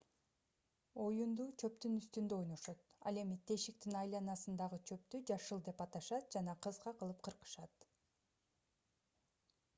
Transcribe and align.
оюнду 1.01 1.43
чөптүн 1.63 1.97
үстүндө 1.99 2.39
ойношот 2.43 2.81
ал 3.11 3.19
эми 3.25 3.37
тешиктин 3.51 3.99
айланасындагы 4.01 4.81
чөптү 4.93 5.21
жашыл 5.33 5.63
деп 5.69 5.85
аташат 5.87 6.35
жана 6.39 6.59
кыска 6.67 6.97
кылып 7.03 7.23
кыркышат 7.31 7.89